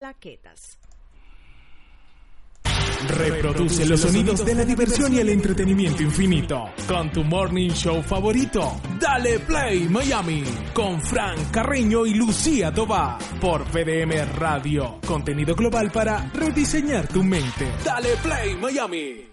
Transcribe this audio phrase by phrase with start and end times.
[0.00, 0.78] plaquetas.
[3.06, 8.80] Reproduce los sonidos de la diversión y el entretenimiento infinito con tu morning show favorito.
[8.98, 10.42] Dale Play Miami
[10.72, 15.00] con Frank Carreño y Lucía Tobá por VDM Radio.
[15.06, 17.68] Contenido global para rediseñar tu mente.
[17.84, 19.26] Dale Play Miami.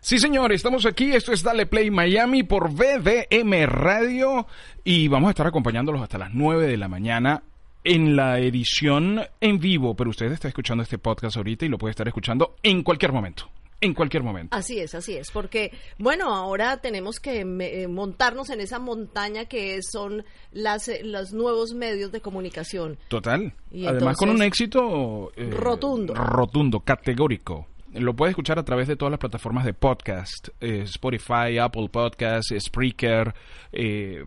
[0.00, 1.12] Sí, señor, estamos aquí.
[1.12, 4.46] Esto es Dale Play Miami por VDM Radio
[4.84, 7.42] y vamos a estar acompañándolos hasta las 9 de la mañana
[7.84, 11.90] en la edición en vivo, pero usted está escuchando este podcast ahorita y lo puede
[11.90, 13.50] estar escuchando en cualquier momento.
[13.80, 14.56] En cualquier momento.
[14.56, 19.80] Así es, así es, porque bueno, ahora tenemos que eh, montarnos en esa montaña que
[19.82, 22.96] son las, eh, los nuevos medios de comunicación.
[23.08, 23.52] Total.
[23.86, 26.14] Además con un éxito eh, rotundo.
[26.14, 27.66] Rotundo, categórico.
[27.94, 32.52] Lo puede escuchar a través de todas las plataformas de podcast, eh, Spotify, Apple Podcasts,
[32.58, 33.32] Spreaker,
[33.72, 34.24] eh,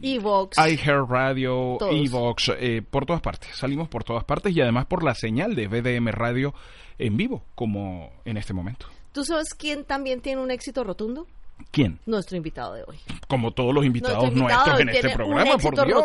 [0.00, 3.54] Evox, iHeartRadio, Evox, eh, por todas partes.
[3.54, 6.54] Salimos por todas partes y además por la señal de BDM Radio
[6.98, 8.86] en vivo, como en este momento.
[9.12, 11.26] ¿Tú sabes quién también tiene un éxito rotundo?
[11.72, 11.98] ¿Quién?
[12.04, 12.98] Nuestro invitado de hoy.
[13.28, 16.04] Como todos los invitados nuestros en este programa, por Dios.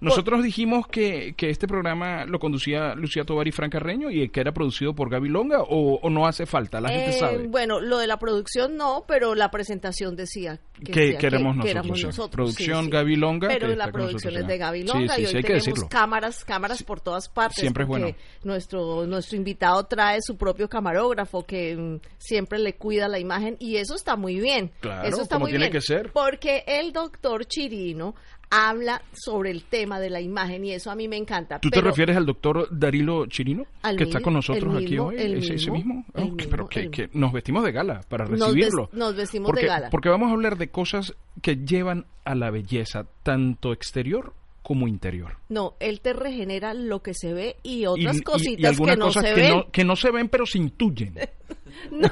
[0.00, 4.40] Nosotros dijimos que, que, este programa lo conducía Lucía Tovar y Fran Carreño y que
[4.40, 7.46] era producido por Gaby Longa o, no hace falta, la gente eh, sabe.
[7.48, 13.16] Bueno, lo de la producción no, pero la presentación decía que, éramos, nosotros, Producción Gaby
[13.16, 13.48] Longa.
[13.48, 17.60] Pero la producción es de Gaby Longa y hoy tenemos cámaras, cámaras por todas partes.
[17.60, 18.08] Siempre es bueno.
[18.42, 23.76] Nuestro, nuestro invitado trae su propio camarógrafo que mm, siempre le cuida la imagen y
[23.76, 24.72] eso está muy bien.
[24.80, 26.12] Claro, eso está muy tiene bien, que ser.
[26.12, 28.14] Porque el doctor Chirino
[28.50, 31.58] habla sobre el tema de la imagen y eso a mí me encanta.
[31.58, 33.64] ¿Tú te refieres al doctor Darilo Chirino
[33.96, 35.16] que está con nosotros aquí hoy?
[35.16, 36.04] ¿Ese mismo?
[36.50, 38.88] pero que, nos vestimos de gala para recibirlo.
[38.92, 39.90] Nos, vestimos de gala.
[39.90, 45.36] Porque vamos a hablar de cosas que llevan a la belleza, tanto exterior como interior.
[45.50, 49.64] No, él te regenera lo que se ve y otras cositas que no se ven.
[49.70, 51.14] que no se ven, pero se intuyen.
[51.90, 52.08] no,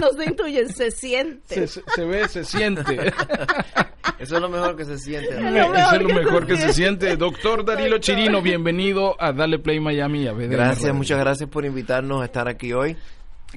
[0.00, 1.66] no se intuyen, se siente.
[1.66, 3.12] Se, ve, se siente.
[4.18, 5.28] Eso es lo mejor que se siente.
[5.28, 7.18] Eso es lo mejor que se siente.
[7.18, 10.26] Doctor Darilo Chirino, bienvenido a Dale Play Miami.
[10.26, 12.96] A gracias, muchas gracias por invitarnos a estar aquí hoy.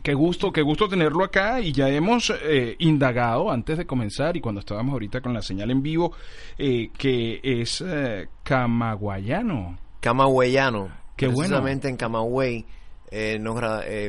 [0.03, 4.41] Qué gusto, qué gusto tenerlo acá y ya hemos eh, indagado antes de comenzar y
[4.41, 6.13] cuando estábamos ahorita con la señal en vivo
[6.57, 9.77] eh, que es eh, camagüeyano.
[9.99, 10.89] Camagüeyano.
[11.15, 12.65] Qué Precisamente en Camagüey.
[13.09, 13.39] Eh,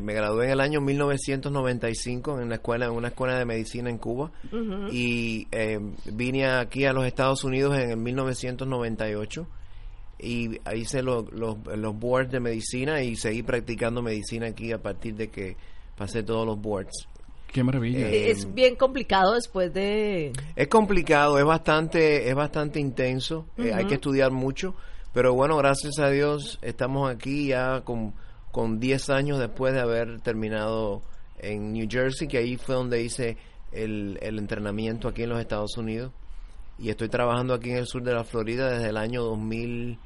[0.03, 3.99] me gradué en el año 1995 en la escuela en una escuela de medicina en
[3.99, 4.33] Cuba
[4.91, 5.47] y
[6.13, 9.47] vine aquí a los Estados Unidos en el 1998
[10.19, 15.15] y hice los, los, los boards de medicina y seguí practicando medicina aquí a partir
[15.15, 15.57] de que
[15.99, 17.09] pasé todos los boards.
[17.53, 18.09] Qué maravilla.
[18.09, 20.33] Eh, es bien complicado después de...
[20.55, 24.75] Es complicado, es bastante, es bastante intenso, eh, hay que estudiar mucho,
[25.13, 28.13] pero bueno, gracias a Dios estamos aquí ya con,
[28.53, 31.03] con 10 años después de haber terminado
[31.39, 33.39] en New Jersey, que ahí fue donde hice
[33.73, 36.13] el, el entrenamiento aquí en los Estados Unidos.
[36.79, 39.99] Y estoy trabajando aquí en el sur de la Florida desde el año 2000,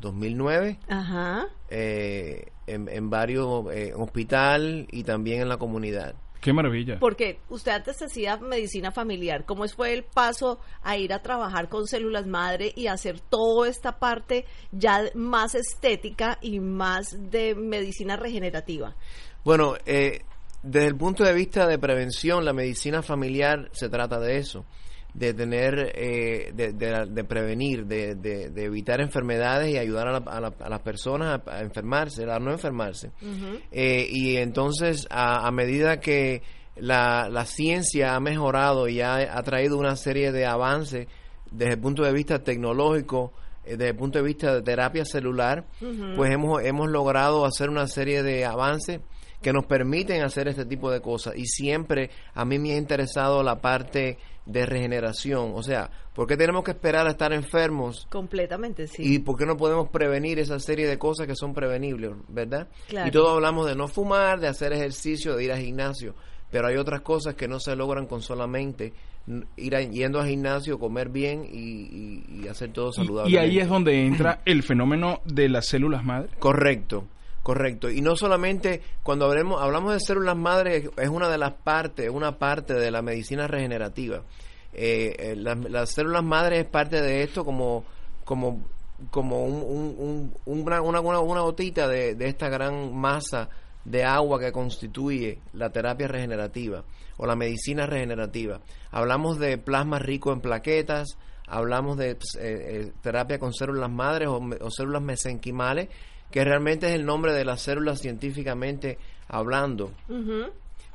[0.00, 0.78] 2009.
[0.88, 1.46] Ajá.
[1.68, 6.14] Eh, en, en, varios eh, hospital y también en la comunidad.
[6.40, 6.98] Qué maravilla.
[6.98, 9.44] Porque usted antes hacía medicina familiar.
[9.44, 13.98] ¿Cómo fue el paso a ir a trabajar con células madre y hacer toda esta
[13.98, 18.96] parte ya más estética y más de medicina regenerativa?
[19.44, 20.22] Bueno, eh,
[20.62, 24.64] desde el punto de vista de prevención, la medicina familiar se trata de eso
[25.14, 31.40] de tener, eh, de, de, prevenir, de, de, evitar enfermedades y ayudar a, las personas
[31.46, 33.10] a, enfermarse, a no enfermarse.
[33.72, 36.42] Eh, y entonces, a, medida que
[36.76, 41.08] la, la, ciencia ha mejorado y ha, ha, traído una serie de avances
[41.50, 43.32] desde el punto de vista tecnológico,
[43.64, 45.66] eh, desde el punto de vista de terapia celular,
[46.16, 49.00] pues hemos, hemos logrado hacer una serie de avances
[49.42, 51.34] que nos permiten hacer este tipo de cosas.
[51.36, 55.52] Y siempre a mí me ha interesado la parte de regeneración.
[55.54, 58.06] O sea, ¿por qué tenemos que esperar a estar enfermos?
[58.10, 59.02] Completamente, sí.
[59.14, 62.68] ¿Y por qué no podemos prevenir esa serie de cosas que son prevenibles, verdad?
[63.06, 66.14] Y todos hablamos de no fumar, de hacer ejercicio, de ir al gimnasio.
[66.50, 68.92] Pero hay otras cosas que no se logran con solamente
[69.56, 73.30] ir yendo al gimnasio, comer bien y, hacer todo saludable.
[73.30, 76.30] Y, ahí es donde entra el fenómeno de las células madre.
[76.38, 77.06] Correcto.
[77.50, 77.90] Correcto.
[77.90, 82.38] Y no solamente cuando hablemos, hablamos de células madres, es una de las partes, una
[82.38, 84.22] parte de la medicina regenerativa.
[84.72, 87.84] Eh, eh las células madres es parte de esto como,
[88.24, 88.64] como,
[89.10, 93.48] como un, una, una, una, gotita de, de esta gran masa
[93.84, 96.84] de agua que constituye la terapia regenerativa
[97.16, 98.60] o la medicina regenerativa.
[98.92, 101.18] Hablamos de plasma rico en plaquetas,
[101.48, 105.88] hablamos de pues, eh, terapia con células madres o células mesenquimales
[106.30, 108.98] que realmente es el nombre de las células científicamente
[109.28, 109.92] hablando.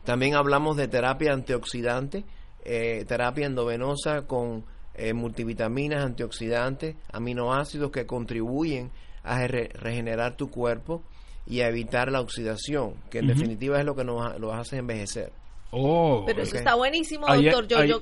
[0.03, 2.23] También hablamos de terapia antioxidante,
[2.63, 8.91] eh, terapia endovenosa con eh, multivitaminas, antioxidantes, aminoácidos que contribuyen
[9.23, 11.03] a regenerar tu cuerpo
[11.47, 15.31] y a evitar la oxidación, que en definitiva es lo que nos lo hace envejecer.
[15.77, 17.85] Oh, Pero eso está buenísimo, doctor.
[17.85, 18.01] yo,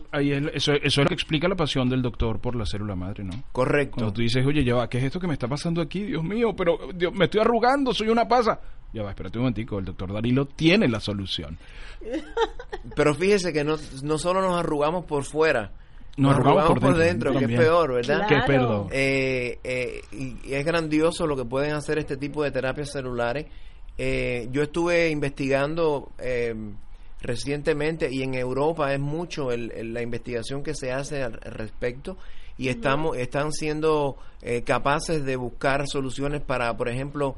[0.54, 3.34] eso, es lo que explica la pasión del doctor por la célula madre, ¿no?
[3.52, 3.96] Correcto.
[3.96, 6.04] Cuando tú dices, oye, ya va, ¿qué es esto que me está pasando aquí?
[6.04, 6.78] Dios mío, pero
[7.14, 8.60] me estoy arrugando, soy una pasa.
[8.94, 11.58] Ya va, espérate un momentico, el doctor Darilo tiene la solución.
[12.96, 15.72] Pero fíjese que no, no solo nos arrugamos por fuera,
[16.16, 18.28] nos, arrugamos, por dentro, que es peor, ¿verdad?
[18.28, 18.44] Que es
[18.92, 23.48] eh, eh, y, es grandioso lo que pueden hacer este tipo de terapias celulares.
[23.98, 26.12] Eh, yo estuve investigando
[27.24, 32.18] recientemente y en Europa es mucho la investigación que se hace al respecto
[32.58, 34.18] y estamos están siendo
[34.66, 37.36] capaces de buscar soluciones para, por ejemplo,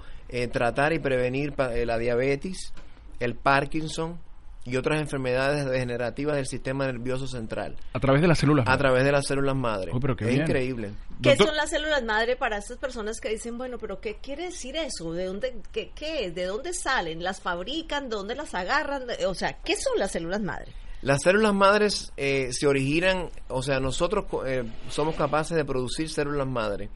[0.52, 2.74] tratar y prevenir la diabetes,
[3.22, 4.20] el Parkinson,
[4.66, 7.76] y otras enfermedades degenerativas del sistema nervioso central.
[7.94, 9.92] A través de las células A través de las células madre.
[9.92, 10.92] es increíble.
[11.22, 14.76] ¿Qué son las células madre para estas personas que dicen, bueno, pero qué quiere decir
[14.76, 15.14] eso?
[15.14, 16.36] ¿De dónde, qué, qué es?
[16.36, 17.24] ¿De dónde salen?
[17.24, 18.10] ¿Las fabrican?
[18.10, 19.04] ¿De dónde las agarran?
[19.28, 20.74] O sea, ¿qué son las células madre?
[21.04, 26.48] Las células madres eh, se originan, o sea, nosotros eh, somos capaces de producir células
[26.48, 26.90] madre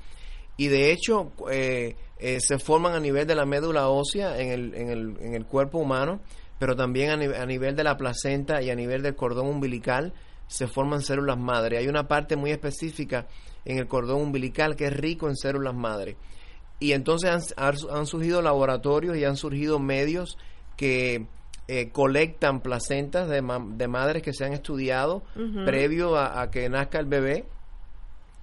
[0.57, 1.95] y de hecho eh,
[2.39, 5.77] se forman a nivel de la médula ósea en el, en el, en el cuerpo
[5.77, 6.19] humano
[6.59, 10.13] pero también a, nivel de la placenta y a nivel del cordón umbilical
[10.47, 11.77] se forman células madre.
[11.77, 13.27] Hay una parte muy específica
[13.63, 16.17] en el cordón umbilical que es rico en células madre.
[16.79, 20.37] Y entonces han, surgido laboratorios y han surgido medios
[20.75, 21.27] que
[21.67, 25.23] eh, colectan placentas de, madres que se han estudiado
[25.65, 27.45] previo a, que nazca el bebé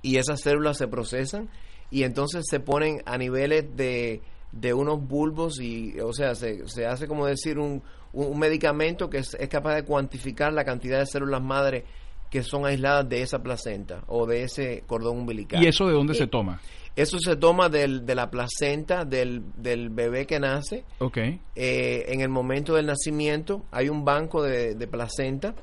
[0.00, 1.48] y esas células se procesan
[1.90, 4.22] y entonces se ponen a niveles de,
[4.60, 7.82] de unos bulbos y, o sea, se, se hace como decir un,
[8.12, 11.84] un, medicamento que es, capaz de cuantificar la cantidad de células madre
[12.30, 15.62] que son aisladas de esa placenta o de ese cordón umbilical.
[15.62, 16.60] ¿Y eso de dónde se toma?
[16.96, 20.84] Eso se toma del, de la placenta del, del bebé que nace.
[20.98, 21.18] Ok.
[21.18, 25.54] Eh, en el momento del nacimiento hay un banco de, placenta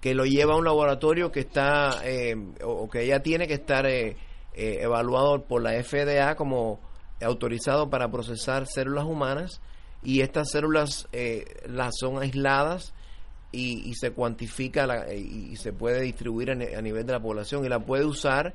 [0.00, 3.86] que lo lleva a un laboratorio que está eh, o, que ya tiene que estar
[3.86, 4.16] eh,
[4.54, 6.80] evaluado por la FDA como
[7.22, 9.60] autorizado para procesar células humanas
[10.02, 12.94] y estas células eh, las son aisladas
[13.52, 17.80] y, se cuantifica la, y, se puede distribuir a, nivel de la población y la
[17.80, 18.54] puede usar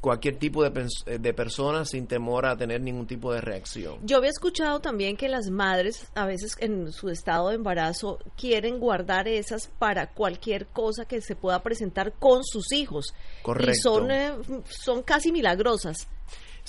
[0.00, 0.86] cualquier tipo de,
[1.18, 3.98] de persona sin temor a tener ningún tipo de reacción.
[4.04, 8.78] Yo había escuchado también que las madres a veces en su estado de embarazo quieren
[8.78, 13.12] guardar esas para cualquier cosa que se pueda presentar con sus hijos.
[13.42, 13.72] Correcto.
[13.72, 14.32] Y son, eh,
[14.68, 16.06] son casi milagrosas.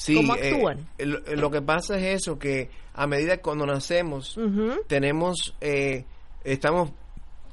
[0.07, 0.87] ¿Cómo eh, actúan?
[0.97, 4.37] lo que pasa es eso, que a medida que cuando nacemos
[4.87, 6.05] tenemos, eh,
[6.43, 6.91] estamos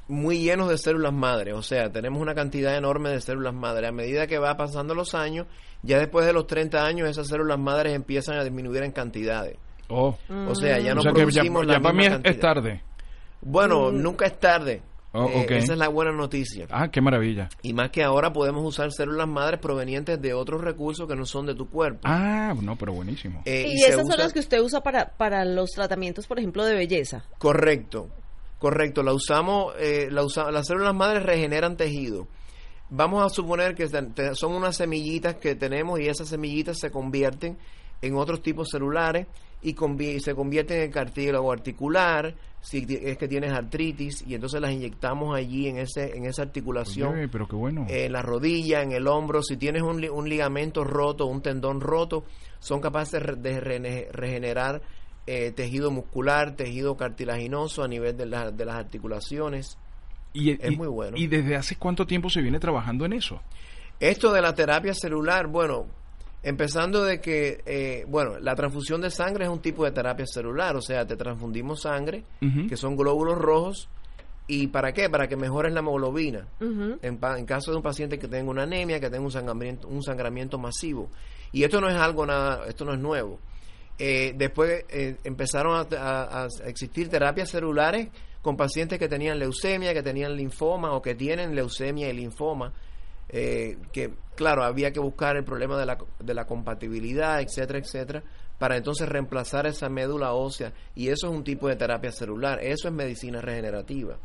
[0.07, 3.87] muy llenos de células madre, o sea, tenemos una cantidad enorme de células madre.
[3.87, 5.47] A medida que va pasando los años,
[5.83, 9.57] ya después de los 30 años, esas células madres empiezan a disminuir en cantidades.
[9.89, 10.17] Oh.
[10.47, 12.81] O sea, ya no producimos ya, para mí es tarde.
[13.41, 14.01] Bueno, mm.
[14.01, 14.81] nunca es tarde.
[15.17, 16.67] Oh, eh, esa es la buena noticia.
[16.69, 17.49] Ah, qué maravilla.
[17.63, 21.47] Y más que ahora podemos usar células madres provenientes de otros recursos que no son
[21.47, 22.01] de tu cuerpo.
[22.03, 23.41] Ah, no, pero buenísimo.
[23.45, 26.75] Eh, y, esas son las que usted usa para, para los tratamientos, por ejemplo, de
[26.75, 27.25] belleza.
[27.39, 28.09] Correcto,
[28.59, 29.01] correcto.
[29.01, 32.27] La usamos, eh, la las células madres regeneran tejido.
[32.89, 33.87] Vamos a suponer que
[34.33, 37.57] son unas semillitas que tenemos y esas semillitas se convierten
[38.01, 39.27] en otros tipos celulares
[39.61, 39.75] y,
[40.19, 45.67] se convierten en cartílago articular, si es que tienes artritis y entonces las inyectamos allí
[45.67, 47.85] en ese en esa articulación pero qué bueno.
[47.87, 49.41] en la rodilla en el hombro.
[49.41, 52.25] Si tienes un, un ligamento roto un tendón roto
[52.59, 54.81] son capaces de regenerar
[55.25, 59.77] eh, tejido muscular tejido cartilaginoso a nivel de, de las articulaciones.
[60.33, 61.17] Y, es muy bueno.
[61.17, 63.41] y desde hace cuánto tiempo se viene trabajando en eso
[63.99, 65.87] esto de la terapia celular bueno
[66.47, 70.77] Empezando de que, eh, bueno, la transfusión de sangre es un tipo de terapia celular,
[70.77, 72.23] o sea, te transfundimos sangre,
[72.69, 73.89] que son glóbulos rojos,
[74.47, 75.09] ¿y para qué?
[75.09, 76.47] Para que mejores la hemoglobina.
[76.61, 80.57] en, caso de un paciente que tenga una anemia, que tenga un sangramiento, un sangramiento
[80.57, 81.09] masivo.
[81.51, 83.41] Y esto no es algo nada, esto no es nuevo.
[83.99, 88.07] Eh, después eh, empezaron a, a, existir terapias celulares
[88.41, 92.71] con pacientes que tenían leucemia, que tenían linfoma o que tienen leucemia y linfoma
[93.29, 98.23] eh, que claro, había que buscar el problema de la, de la compatibilidad, etcétera, etcétera,
[98.59, 100.71] para entonces reemplazar esa médula ósea.
[100.95, 104.17] Y eso es un tipo de terapia celular, eso es medicina regenerativa.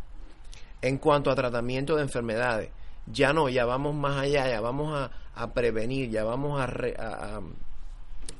[0.83, 2.71] En cuanto a tratamiento de enfermedades,
[3.07, 6.65] ya no, ya vamos más allá, ya vamos a, prevenir, ya vamos a,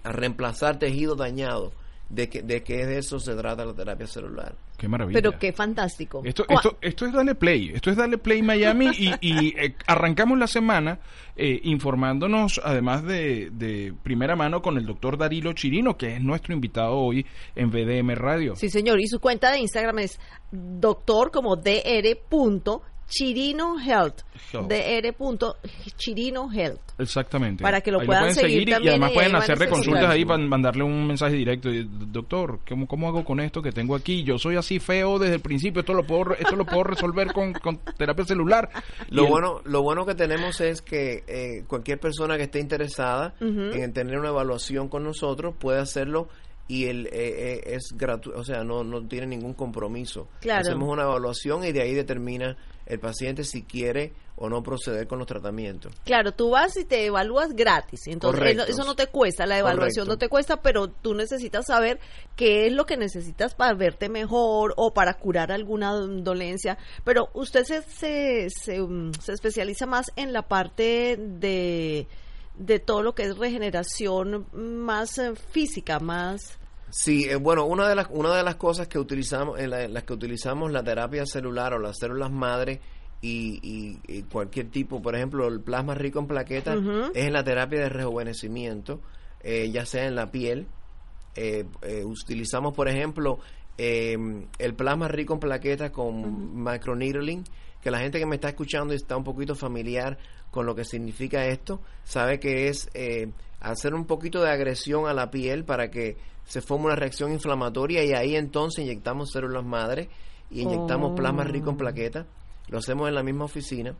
[0.05, 1.73] a reemplazar tejido dañado.
[2.13, 4.55] De que, de que de eso se trata la terapia celular.
[4.77, 5.19] Qué maravilla.
[5.19, 6.21] Pero qué fantástico.
[6.27, 10.39] Esto, esto, esto es Dale Play, esto es Dale Play Miami y, y, eh, arrancamos
[10.39, 11.01] la semana
[11.37, 16.53] eh, informándonos además de, de primera mano con el doctor Darilo Chirino, que es nuestro
[16.53, 18.57] invitado hoy en VDM Radio.
[18.57, 19.01] Sí, señor.
[19.01, 22.19] Y su cuenta de Instagram es doctor como dr.
[22.29, 22.83] punto
[23.15, 24.23] Chirino Health.
[24.53, 24.69] Health.
[24.73, 25.13] Dr.
[25.15, 25.57] punto
[25.99, 26.81] Chirino Health.
[26.99, 27.63] Exactamente.
[27.63, 29.69] Para que lo Ahí puedan seguir y- además y pueden seguir.
[29.69, 31.69] consultas ahí para mandarle un mensaje directo.
[31.71, 34.25] y, Doctor, ¿cómo, ¿cómo hago con esto que tengo aquí?
[34.25, 37.53] Yo soy así feo desde el principio, esto lo puedo, esto lo puedo resolver con,
[37.53, 38.71] con terapia celular.
[39.11, 43.35] Lo el- bueno, lo bueno que tenemos es que eh, cualquier persona que esté interesada
[43.41, 46.29] en tener una evaluación con nosotros puede hacerlo
[46.69, 50.29] y el, eh, eh, es gratuito, o sea, no, no tiene ningún compromiso.
[50.41, 50.61] Claro.
[50.61, 55.19] Hacemos una evaluación y de ahí determina el paciente si quiere o no proceder con
[55.19, 55.95] los tratamientos.
[56.05, 58.07] Claro, tú vas y te evalúas gratis.
[58.07, 58.65] Entonces, Correcto.
[58.67, 60.13] eso, no te cuesta, la evaluación Correcto.
[60.15, 62.01] no te cuesta, pero tú necesitas saber
[62.35, 66.79] qué es lo que necesitas para verte mejor o para curar alguna dolencia.
[67.05, 72.09] Pero usted se, se, se, um, se especializa más en la parte de,
[72.57, 76.59] de todo lo que es regeneración más eh, física, más...
[76.91, 79.95] Sí, eh, bueno, una de las una de las cosas que utilizamos en, la- en
[79.95, 82.81] las que utilizamos la terapia celular o las células madre
[83.23, 86.77] y, y- y cualquier tipo, por ejemplo, el plasma rico en plaquetas
[87.15, 89.01] es en la terapia de rejuvenecimiento,
[89.43, 90.67] eh, ya sea en la piel.
[91.35, 93.39] eh, eh, utilizamos, por ejemplo,
[93.79, 94.19] eh,
[94.59, 97.45] el plasma rico en plaquetas con microneedling,
[97.83, 100.17] que la gente que me está escuchando y está un poquito familiar
[100.51, 105.13] con lo que significa esto, sabe que es eh, hacer un poquito de agresión a
[105.13, 110.09] la piel para que se forme una reacción inflamatoria y ahí entonces inyectamos células madre
[110.51, 111.15] y inyectamos Oh.
[111.15, 112.27] plasma rico en plaquetas.
[112.69, 113.95] Lo hacemos en la misma oficina.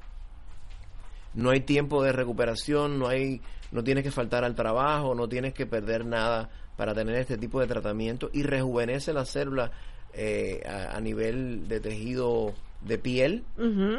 [1.35, 3.41] No hay tiempo de recuperación, no hay,
[3.73, 7.59] no tienes que faltar al trabajo, no tienes que perder nada para tener este tipo
[7.61, 9.73] de tratamiento y rejuvenece la célula
[10.13, 12.53] eh, a, a nivel de tejido
[12.85, 13.45] de piel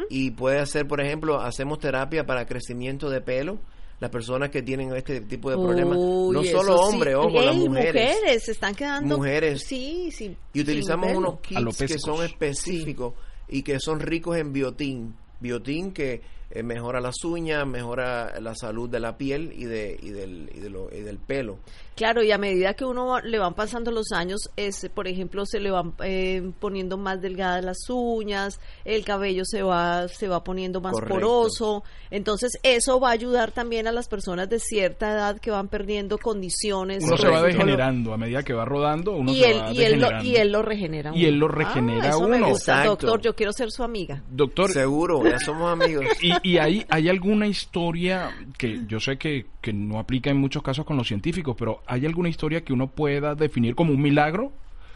[0.10, 3.60] y puede hacer, por ejemplo, hacemos terapia para crecimiento de pelo.
[4.00, 6.94] Las personas que tienen este tipo de problemas, no solo eso sí.
[6.94, 8.44] hombres, ojo, las Ey, mujeres.
[8.44, 9.18] se están quedando...
[9.18, 9.64] Mujeres.
[9.66, 10.36] Sí, sí.
[10.52, 13.14] Y utilizamos unos kits que son específicos
[13.48, 15.16] y que son ricos en biotín.
[15.40, 16.22] Biotín que
[16.56, 20.60] eh, mejora las uñas, mejora la salud de la piel y, de, y, del, y,
[20.60, 21.58] de lo- y del pelo.
[21.96, 25.46] Claro, y a medida que uno va- le van pasando los años, es, por ejemplo,
[25.46, 30.44] se le van eh, poniendo más delgadas las uñas, el cabello se va se va
[30.44, 31.14] poniendo más Correcto.
[31.14, 35.68] poroso, entonces eso va a ayudar también a las personas de cierta edad que van
[35.68, 37.04] perdiendo condiciones.
[37.04, 39.84] Uno se va degenerando a medida que va rodando, uno y se él, va y,
[39.84, 40.26] él lo, degenerando.
[40.30, 41.12] y él lo regenera.
[41.16, 41.40] Y él uno.
[41.42, 42.50] lo regenera Ah, eso me uno.
[42.50, 44.24] gusta, doctor, yo quiero ser su amiga.
[44.30, 46.06] Doctor, Seguro, ya somos amigos.
[46.22, 50.62] ¿Y, y hay, hay alguna historia que yo sé que, que no aplica en muchos
[50.62, 54.52] casos con los científicos, pero hay alguna historia que uno pueda definir como un milagro?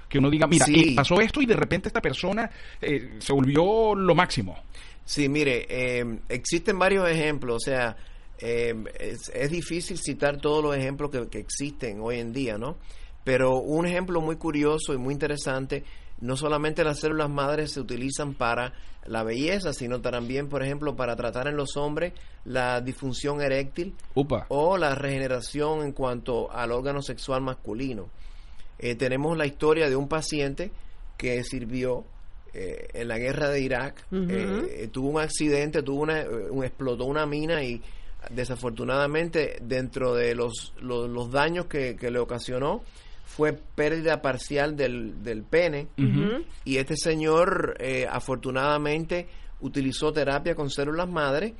[0.09, 0.91] Que uno diga, mira, Sí.
[0.91, 2.49] eh, pasó esto y de repente esta persona
[2.81, 4.57] eh, se volvió lo máximo.
[5.03, 7.95] Sí, mire, eh, existen varios ejemplos, o sea,
[8.39, 12.77] eh, es, es difícil citar todos los ejemplos que, que existen hoy en día, ¿no?
[13.23, 15.83] Pero un ejemplo muy curioso y muy interesante,
[16.19, 18.73] no solamente las células madres se utilizan para
[19.05, 22.13] la belleza, sino también, por ejemplo, para tratar en los hombres
[22.45, 24.45] la disfunción eréctil Upa.
[24.49, 28.09] o la regeneración en cuanto al órgano sexual masculino.
[28.79, 30.71] Eh, tenemos la historia de un paciente
[31.17, 32.05] que sirvió
[32.53, 37.25] eh, en la guerra de Irak, eh, tuvo un accidente, tuvo una, un, explotó una
[37.25, 37.81] mina y
[38.29, 42.83] desafortunadamente dentro de los, los, los daños que, que le ocasionó
[43.27, 45.89] fue pérdida parcial del, del pene.
[46.63, 49.27] Y este señor eh, afortunadamente
[49.59, 51.53] utilizó terapia con células madre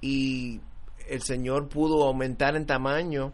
[0.00, 0.60] y
[1.08, 3.32] el señor pudo aumentar en tamaño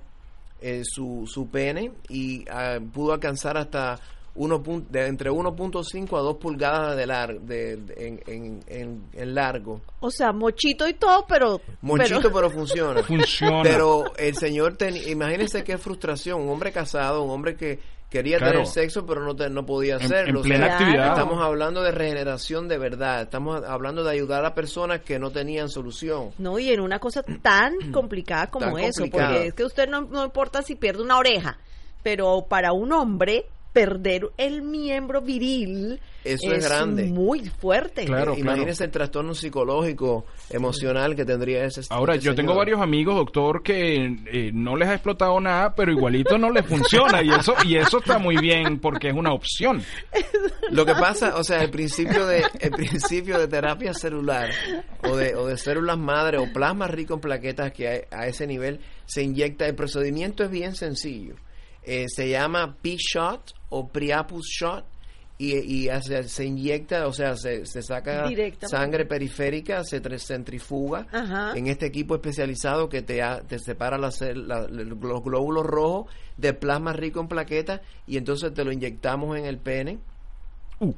[0.60, 3.98] eh, su, su pene y ah, pudo alcanzar hasta
[4.34, 9.02] uno pun- de entre 1.5 a 2 pulgadas de, lar- de, de- en, en, en-
[9.12, 9.80] en largo.
[10.00, 11.60] O sea, mochito y todo, pero...
[11.82, 13.02] Monchito, pero- pero, funciona.
[13.04, 13.62] Funciona.
[13.62, 18.52] Pero el señor, ten, imagínense qué frustración, un hombre casado, un hombre que quería Claro.
[18.54, 20.30] tener sexo pero no, te- no podía hacerlo.
[20.30, 21.08] en O plena sea, actividad.
[21.10, 25.68] Estamos hablando de regeneración de verdad, estamos hablando de ayudar a personas que no tenían
[25.68, 26.30] solución.
[26.38, 29.32] No, y en una cosa tan complicada como Tan eso, complicada.
[29.32, 31.58] porque es que usted no, no importa si pierde una oreja,
[32.02, 37.04] pero para un hombre perder el miembro viril Eso es grande.
[37.04, 38.04] muy fuerte.
[38.04, 43.14] Claro, Eh, Imagínese el trastorno psicológico, emocional que tendría ese Ahora, yo tengo varios amigos,
[43.14, 47.22] doctor, que eh, no les ha explotado nada, pero igualito no les funciona.
[47.22, 49.82] Y eso, y eso está muy bien porque es una opción.
[50.70, 54.50] Lo que pasa, o sea, el principio de el principio de terapia celular
[55.08, 58.46] o de, o de células madre o plasma rico en plaquetas que hay- a ese
[58.46, 59.66] nivel se inyecta.
[59.66, 61.34] El procedimiento es bien sencillo.
[61.82, 64.84] Eh, se llama P-Shot o Priapus Shot
[65.38, 68.24] y, y hace- se inyecta, o sea, se, se saca
[68.68, 71.52] sangre periférica, se centrifuga Ajá.
[71.56, 76.56] en este equipo especializado que te, ha- te separa la la- los glóbulos rojos del
[76.56, 79.98] plasma rico en plaquetas y entonces te lo inyectamos en el pene
[80.78, 80.92] Uh,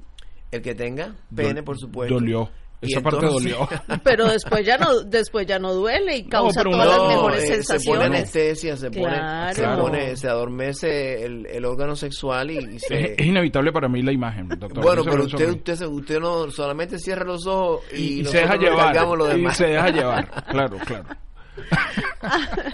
[0.53, 2.15] el que tenga pene, por supuesto.
[2.15, 2.49] Dolió.
[2.83, 3.69] Y Esa parte dolió.
[4.03, 7.47] Pero después ya no, después ya no duele y causa todas las No, mejores eh,
[7.47, 8.07] se pone sensaciones.
[8.07, 13.01] anestesia, se pone, se pone, se adormece el, el órgano sexual y, y se...
[13.01, 14.83] Es, es inevitable para mí la imagen, doctor.
[14.83, 18.39] bueno, pero usted, usted, se- usted no solamente cierra los ojos y, y, y se
[18.39, 18.97] deja llevar.
[19.17, 19.57] lo Y demás.
[19.57, 20.45] se deja llevar.
[20.51, 21.05] Claro, claro.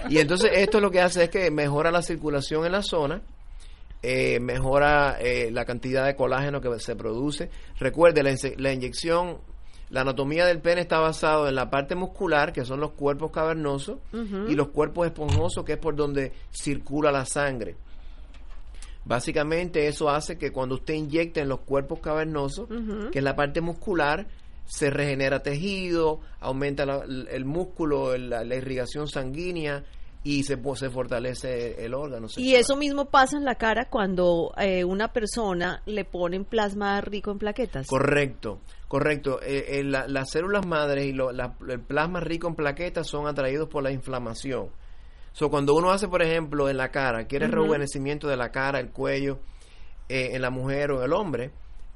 [0.09, 3.21] Y entonces esto lo que hace es que mejora la circulación en la zona,
[4.01, 7.49] eh, mejora eh, la cantidad de colágeno que se produce.
[7.79, 8.23] Recuerde,
[8.57, 9.37] la inyección,
[9.89, 13.97] la anatomía del pene está basado en la parte muscular, que son los cuerpos cavernosos,
[14.47, 17.75] y los cuerpos esponjosos, que es por donde circula la sangre.
[19.05, 22.67] Básicamente eso hace que cuando usted inyecta en los cuerpos cavernosos,
[23.11, 24.27] que es la parte muscular,
[24.65, 29.83] se regenera tejido, aumenta la- el músculo, la, la irrigación sanguínea
[30.23, 32.27] y se, se fortalece el órgano.
[32.37, 37.31] Y eso mismo pasa en la cara cuando eh, una persona le ponen plasma rico
[37.31, 37.87] en plaquetas.
[37.87, 39.39] Correcto, correcto.
[39.41, 43.25] Eh, eh, la- las células madres y lo- la- el plasma rico en plaquetas son
[43.27, 44.67] atraídos por la inflamación.
[45.31, 48.89] So, cuando uno hace, por ejemplo, en la cara, quiere rejuvenecimiento de la cara, el
[48.89, 49.39] cuello,
[50.09, 51.51] eh, en la mujer o en el hombre,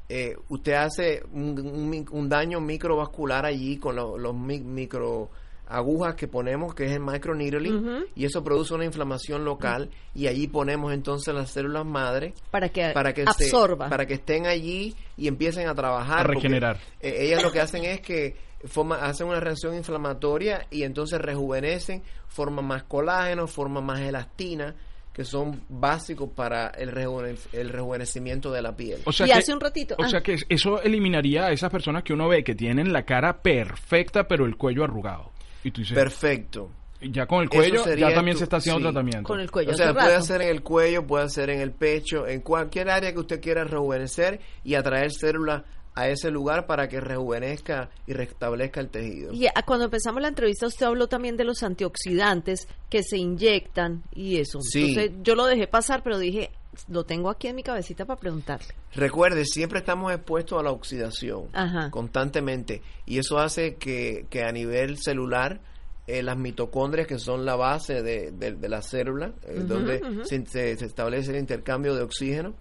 [0.08, 5.30] eh, usted hace un, un daño microvascular allí con lo- los mi- micro
[5.68, 10.48] agujas que ponemos, que es el microneedling, y eso produce una inflamación local, y allí
[10.48, 13.90] ponemos entonces las células madre para que, para que se- absorba.
[13.90, 16.78] para que estén allí y empiecen a trabajar A porque, regenerar.
[17.00, 22.02] eh, ellas lo que hacen es que forma, hacen una reacción inflamatoria y entonces rejuvenecen
[22.28, 24.74] forman más colágeno forman más elastina
[25.14, 29.36] que son básicos para el, rejuvene- el rejuvenecimiento de la piel O sea Y que,
[29.38, 30.10] hace un ratito, O ah.
[30.10, 34.28] sea que eso eliminaría a esas personas que uno ve que tienen la cara perfecta,
[34.28, 35.32] pero el cuello arrugado.
[35.64, 36.70] Y tú dices, perfecto
[37.12, 38.84] ya con el cuello, ya también tu- se está haciendo sí.
[38.84, 39.28] tratamiento.
[39.28, 39.72] Con el cuello.
[39.72, 43.12] o sea, puede hacer en el cuello, puede hacer en el pecho, en cualquier área
[43.12, 45.64] que usted quiera rejuvenecer y atraer células
[45.96, 49.32] a ese lugar para que rejuvenezca y restablezca el tejido.
[49.34, 54.38] Y cuando empezamos la entrevista usted habló también de los antioxidantes que se inyectan y
[54.38, 54.60] eso.
[54.62, 54.90] Sí.
[54.90, 56.52] Entonces yo lo dejé pasar, pero dije,
[56.88, 58.68] lo tengo aquí en mi cabecita para preguntarle.
[58.94, 61.90] Recuerde, siempre estamos expuestos a la oxidación Ajá.
[61.92, 65.62] constantemente y eso hace que, que a nivel celular
[66.08, 70.46] eh, las mitocondrias, que son la base de, de- de la célula, eh, donde se,
[70.46, 72.54] se- se establece el intercambio de oxígeno,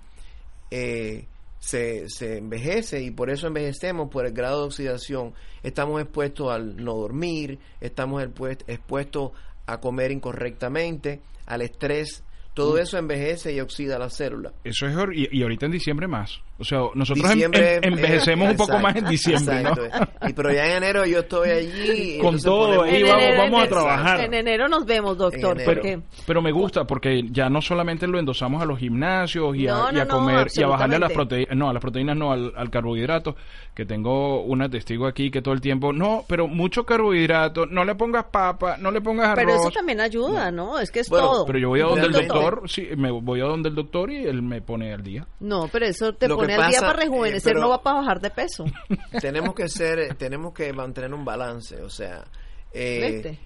[0.70, 1.26] eh,
[1.58, 5.32] se, se envejece y por eso envejecemos por el grado de oxidación.
[5.62, 9.30] Estamos expuestos al no dormir, estamos expuest- expuestos
[9.66, 12.24] a comer incorrectamente, al estrés.
[12.54, 14.52] Todo eso envejece y oxida la célula.
[14.64, 16.40] Eso es, y, y ahorita en diciembre más.
[16.62, 20.28] O sea, nosotros Diciembre, em- envejecemos eh, un poco exacto, más en diciembre, ¿no?
[20.28, 22.18] Y pero ya en enero yo estoy allí.
[22.20, 24.20] Con todo ahí En vamos, enero- vamos a en- trabajar.
[24.20, 25.60] En enero nos vemos, doctor.
[25.60, 29.66] En porque Pero me gusta porque ya no solamente lo endosamos a los gimnasios y
[29.66, 31.72] a, No, y a no, no, comer y a bajarle a las proteínas, no, a
[31.72, 33.34] las proteínas no, al, al carbohidrato,
[33.74, 37.94] que tengo una testigo aquí que todo el tiempo, no, pero mucho carbohidrato, no le
[37.96, 39.44] pongas papa, no le pongas arroz.
[39.44, 40.78] Pero eso también ayuda, ¿no?
[40.78, 41.46] Es que es Bueno, todo.
[41.46, 44.24] Pero yo voy a donde el doctor, sí, me voy a donde el doctor y
[44.24, 45.26] él me pone al día.
[45.40, 48.30] No, pero eso te Lo que pasa, para rejuvenecer, eh, no va para bajar de
[48.30, 48.64] peso.
[49.20, 52.24] tenemos que ser, tenemos que mantener un balance, o sea,
[52.72, 53.38] eh,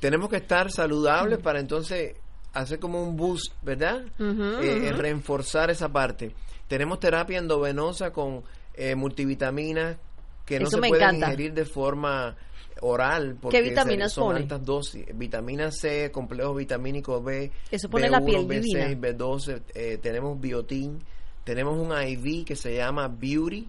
[0.00, 2.14] tenemos que estar saludables para entonces
[2.52, 4.02] hacer como un boost, ¿verdad?
[4.18, 6.32] Ujú, Eh, eh, reforzar esa parte.
[6.68, 8.42] Tenemos terapia endovenosa con
[8.74, 9.96] eh, multivitaminas
[10.44, 11.26] que no Eso se pueden encanta.
[11.26, 12.36] ingerir de forma
[12.82, 14.38] oral porque ¿Qué vitaminas son pone?
[14.40, 15.06] altas dosis.
[15.14, 18.86] Vitamina C, complejo vitamínico B, Eso pone B1, la piel B6, divina.
[18.90, 21.02] B12, eh, tenemos biotín,
[21.46, 23.66] tenemos un IV que se llama Beauty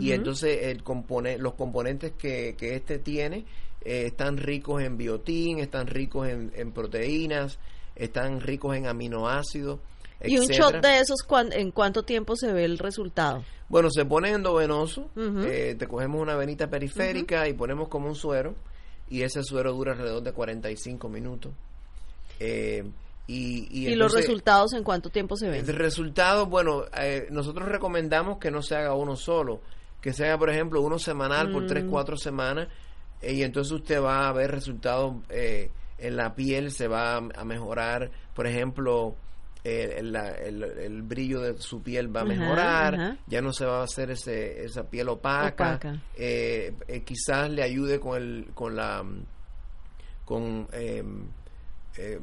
[0.00, 0.82] y entonces el
[1.38, 3.44] los componentes que, que este tiene
[3.84, 7.58] eh, están ricos en biotín, están ricos en, en proteínas,
[7.94, 9.78] están ricos en aminoácidos.
[10.24, 13.44] y un shot de esos, ¿cuán- ¿en cuánto tiempo se ve el resultado?
[13.68, 18.54] Bueno, se pone endovenoso, eh, te cogemos una venita periférica y ponemos como un suero
[19.10, 21.52] y ese suero dura alrededor de 45 minutos.
[22.40, 22.84] Eh,
[23.28, 25.68] Y, y, los resultados en cuánto tiempo se ven?
[25.68, 29.60] El resultado, bueno, eh, nosotros recomendamos que no se haga uno solo,
[30.00, 31.90] que se haga, por ejemplo, uno semanal por tres, mm.
[31.90, 32.68] cuatro semanas,
[33.20, 37.44] eh, y entonces usted va a ver resultados eh, en la piel, se va a,
[37.44, 39.16] mejorar, por ejemplo,
[39.64, 44.12] el, el, brillo de su piel va a mejorar, ya no se va a hacer
[44.12, 45.80] ese, esa piel opaca,
[47.04, 49.04] quizás le ayude con, el, con la...
[50.24, 51.26] con em,
[51.98, 52.18] eh,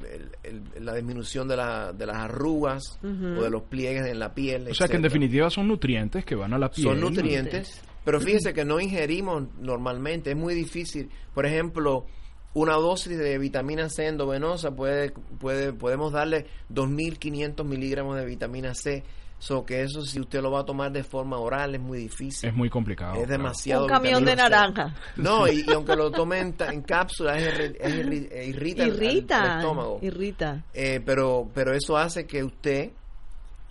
[0.79, 4.67] la disminución de, la, de las arrugas o de los pliegues en la piel.
[4.69, 6.87] O sea que en definitiva son nutrientes que van a la piel.
[6.87, 11.09] Son nutrientes, pero fíjese que no ingerimos normalmente, es muy difícil.
[11.33, 12.05] Por ejemplo,
[12.53, 19.03] una dosis de vitamina C endovenosa puede, puede podemos darle 2.500 miligramos de vitamina C
[19.43, 22.47] So que eso si usted lo va a tomar de forma oral es muy difícil.
[22.47, 23.21] Es muy complicado.
[23.21, 23.83] Es demasiado.
[23.83, 24.95] Un camión de naranja.
[25.17, 29.99] No, y, aunque lo tomen en, cápsulas irrita, irrita el, estómago.
[30.01, 30.63] Irrita.
[30.73, 32.91] Eh, pero, pero eso hace que usted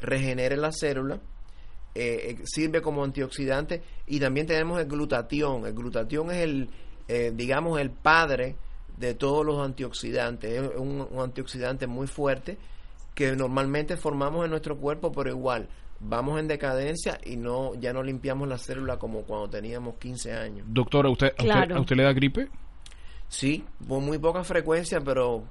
[0.03, 1.15] regenere la célula.
[1.95, 5.65] Eh, eh, sirve como antioxidante y también tenemos el glutatión.
[5.65, 6.69] El glutatión es el,
[7.35, 8.57] digamos, el padre
[8.99, 10.53] de todos los antioxidantes.
[10.53, 12.59] Es un antioxidante muy fuerte
[13.15, 15.69] que normalmente formamos en nuestro cuerpo, pero igual
[16.01, 20.67] vamos en decadencia y no ya no limpiamos la célula como cuando teníamos 15 años.
[20.69, 22.49] Doctora, ¿usted, ¿a, usted, le da gripe?
[23.29, 25.45] Sí, con muy poca frecuencia, pero...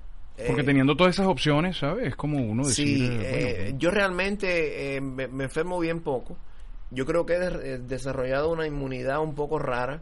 [0.47, 2.07] Porque eh, teniendo todas esas opciones, ¿sabes?
[2.07, 2.85] Es como uno decir...
[2.85, 6.37] Sí, eh, pues yo realmente eh, me enfermo bien poco
[6.91, 10.01] yo creo que he desarrollado una inmunidad un poco rara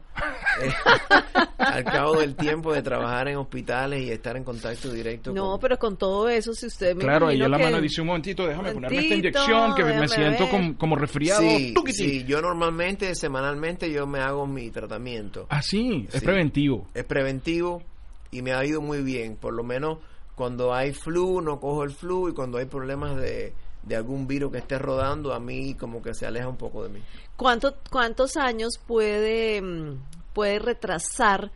[0.62, 0.72] eh,
[1.58, 5.32] al cabo del tiempo de trabajar en hospitales y estar en contacto directo.
[5.32, 8.48] No, pero con todo eso, si usted me Claro, ella la mano dice un momentito,
[8.48, 10.48] déjame ponerme esta inyección que me siento
[10.78, 11.42] como, resfriado.
[11.42, 15.46] Sí, sí, yo normalmente, semanalmente, yo me hago mi tratamiento.
[15.50, 16.88] Ah, sí, es preventivo.
[16.96, 17.84] Es preventivo
[18.32, 19.36] y me ha ido muy bien.
[19.36, 20.00] Por lo menos
[20.34, 24.52] cuando hay flu, no cojo el flu y cuando hay problemas de de algún virus
[24.52, 27.00] que esté rodando, a mí como que se aleja un poco de mí.
[27.36, 29.98] ¿Cuánto, ¿Cuántos años puede, mm,
[30.34, 31.52] puede retrasar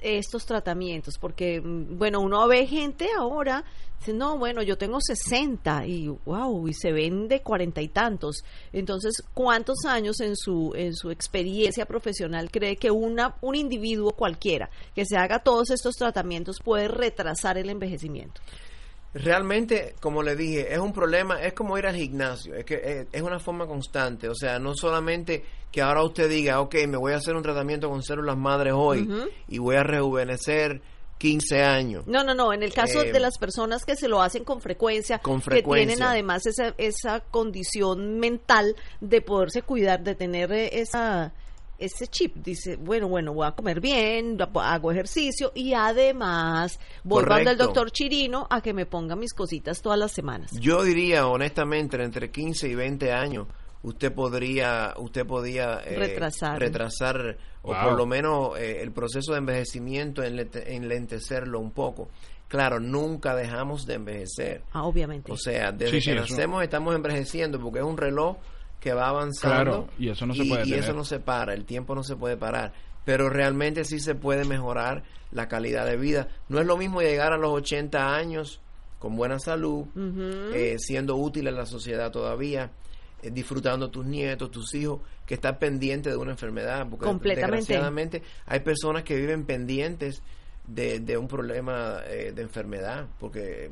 [0.00, 1.14] estos tratamientos?
[1.18, 3.64] Porque, mm, bueno, uno ve gente ahora,
[4.00, 8.44] dice, no, bueno, yo tengo 60 y wow, y se ven de cuarenta y tantos.
[8.72, 14.68] Entonces, ¿cuántos años en su, en su experiencia profesional cree que una, un individuo cualquiera
[14.94, 18.40] que se haga todos estos tratamientos puede retrasar el envejecimiento?
[19.14, 23.06] Realmente, como le dije, es un problema, es como ir al gimnasio, es que eh,
[23.10, 25.42] es, una forma constante, o sea, no solamente
[25.72, 29.08] que ahora usted diga, ok, me voy a hacer un tratamiento con células madres hoy
[29.48, 30.82] y voy a rejuvenecer
[31.18, 32.06] 15 años.
[32.06, 34.60] No, no, no, en el caso de eh, las personas que se lo hacen con
[34.60, 35.72] frecuencia, con frecuencia.
[35.72, 41.32] que tienen además esa, esa condición mental de poderse cuidar, de tener esa
[41.78, 42.36] ese chip.
[42.36, 48.46] Dice, bueno, bueno, voy a comer bien, hago ejercicio y además voy al doctor Chirino
[48.50, 50.50] a que me ponga mis cositas todas las semanas.
[50.60, 53.46] Yo diría, honestamente, entre 15 y 20 años,
[53.82, 59.38] usted podría, usted podía eh, retrasar, retrasar o por lo menos eh, el proceso de
[59.38, 62.08] envejecimiento, enlentecerlo un poco.
[62.48, 64.62] Claro, nunca dejamos de envejecer.
[64.72, 65.30] Ah, obviamente.
[65.30, 68.38] O sea, desde que nacemos estamos envejeciendo porque es un reloj
[68.80, 69.88] que va avanzando.
[69.98, 72.36] y eso no se puede Y eso no se para, el tiempo no se puede
[72.36, 72.72] parar.
[73.04, 76.28] Pero realmente sí se puede mejorar la calidad de vida.
[76.48, 78.60] No es lo mismo llegar a los 80 años
[78.98, 79.86] con buena salud,
[80.52, 82.72] eh, siendo útil en la sociedad todavía,
[83.22, 86.86] eh, disfrutando tus nietos, tus hijos, que estar pendiente de una enfermedad.
[86.88, 87.56] Porque Completamente.
[87.56, 90.22] desgraciadamente hay personas que viven pendientes
[90.66, 93.70] de, de un problema eh, de enfermedad, porque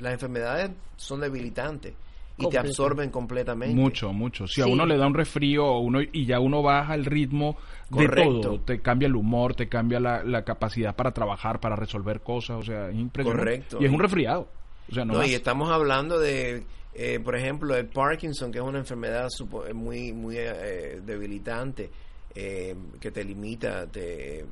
[0.00, 1.94] las enfermedades son debilitantes
[2.40, 3.74] y te absorben completamente.
[3.74, 4.46] Mucho, mucho.
[4.46, 7.56] Si a uno le da un resfrío uno, y ya uno baja el ritmo
[7.90, 12.58] de todo, te cambia el humor, te cambia la, capacidad para trabajar, para resolver cosas,
[12.58, 13.44] o sea, es impresionante.
[13.44, 13.78] Correcto.
[13.80, 14.48] Y es un resfriado.
[14.90, 18.78] O sea, no, y estamos hablando de, eh, por ejemplo, el Parkinson, que es una
[18.78, 19.28] enfermedad
[19.74, 21.90] muy, muy eh, debilitante,
[22.34, 24.44] eh, que te limita, te,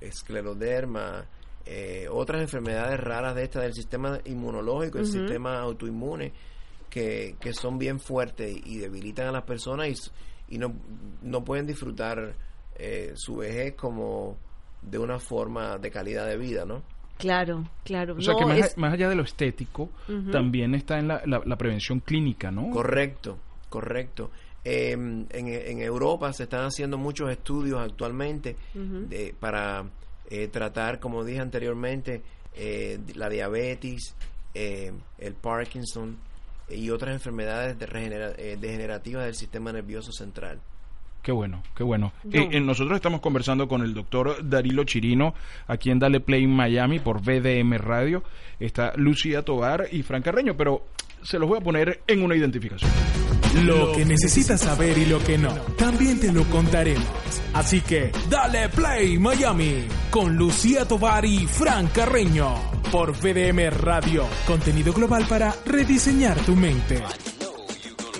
[0.00, 1.26] escleroderma,
[2.10, 6.32] otras enfermedades raras de estas del sistema inmunológico, el sistema autoinmune
[6.96, 9.86] que, que son bien fuertes y debilitan a las personas
[10.48, 10.72] y, y no,
[11.20, 12.34] no pueden disfrutar
[12.74, 14.38] eh, su vejez como
[14.80, 16.82] de una forma de calidad de vida, ¿no?
[17.18, 18.14] Claro, claro.
[18.16, 19.90] O sea que más, allá de lo estético,
[20.32, 22.70] también está en la, la, prevención clínica, ¿no?
[22.70, 23.36] Correcto,
[23.68, 24.30] correcto.
[24.64, 29.84] Em, en, en, Europa se están haciendo muchos estudios actualmente de, para
[30.30, 32.22] eh, tratar, como dije anteriormente,
[32.54, 34.14] eh, la diabetes,
[34.54, 36.16] el Parkinson,
[36.68, 37.86] y otras enfermedades de
[38.38, 40.60] eh, degenerativas del sistema nervioso central.
[41.22, 42.12] Qué bueno, qué bueno.
[42.22, 42.40] No.
[42.40, 45.34] Eh, eh, nosotros estamos conversando con el doctor Darilo Chirino,
[45.66, 48.22] aquí en Dale Play Miami por VDM Radio.
[48.60, 50.86] Está Lucía Tobar y Fran Carreño, pero
[51.26, 52.90] se los voy a poner en una identificación.
[53.64, 57.04] Lo que necesitas saber y lo que no, también te lo contaremos.
[57.52, 62.54] Así que dale play Miami con Lucía Tovar y Fran Carreño
[62.92, 67.02] por VDM Radio, contenido global para rediseñar tu mente.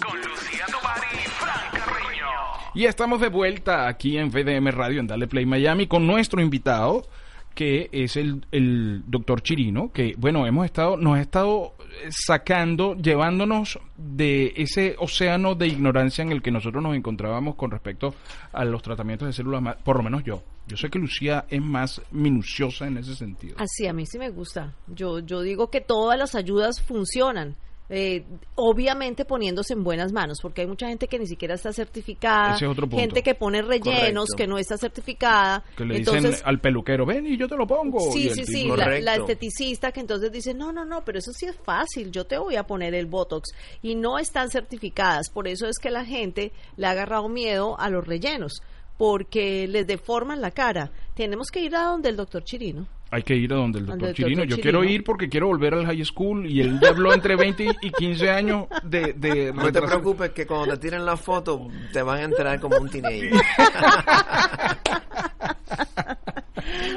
[0.03, 2.27] Con Lucía Tovar y Fran Carreño.
[2.75, 7.07] Y estamos de vuelta aquí en VDM Radio, en Dale Play Miami, con nuestro invitado,
[7.55, 11.76] que es el, el doctor Chirino, que, bueno, hemos estado, nos ha estado
[12.11, 18.15] sacando, llevándonos de ese océano de ignorancia en el que nosotros nos encontrábamos con respecto
[18.53, 20.43] a los tratamientos de células, por lo menos yo.
[20.67, 23.57] Yo sé que Lucía es más minuciosa en ese sentido.
[23.59, 24.75] Así, a mí sí me gusta.
[24.89, 27.55] Yo, yo digo que todas las ayudas funcionan.
[27.89, 28.25] Eh,
[28.57, 32.91] obviamente poniéndose en buenas manos, porque hay mucha gente que ni siquiera está certificada, es
[32.91, 34.37] gente que pone rellenos, Correcto.
[34.37, 35.63] que no está certificada.
[35.77, 38.01] Que le Entonces, dicen al peluquero, ven y yo te lo pongo.
[38.13, 41.47] Sí, sí, sí, la, la esteticista que entonces dice, no, no, no, pero eso sí
[41.47, 43.51] es fácil, yo te voy a poner el Botox.
[43.83, 47.89] Y no están certificadas, por eso es que la gente le ha agarrado miedo a
[47.89, 48.63] los rellenos,
[48.99, 50.91] porque les deforman la cara.
[51.15, 52.89] Tenemos que ir a donde el doctor Chirino.
[53.11, 54.45] Hay que ir a donde el doctor Chirino.
[54.45, 57.91] Yo quiero ir porque quiero volver al high school y él habló entre 20 y
[57.91, 62.19] 15 años de, de No te preocupes que cuando te tiren la foto te van
[62.19, 63.31] a entrar como un teenager.